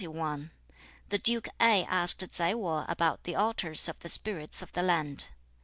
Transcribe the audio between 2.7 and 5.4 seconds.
about the altars of the spirits of the land.